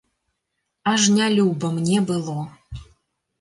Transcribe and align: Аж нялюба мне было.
Аж 0.91 1.03
нялюба 1.17 1.67
мне 1.77 2.01
было. 2.13 2.39